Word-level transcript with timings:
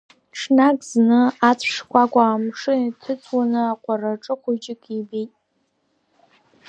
Ҽнак 0.37 0.77
зны 0.89 1.21
ацә 1.49 1.67
шкәакәа 1.73 2.23
амшын 2.33 2.79
иҭыҵуаны 2.89 3.61
аҟәараҿы 3.71 4.33
хәыҷык 4.41 4.83
ибеит. 4.97 5.31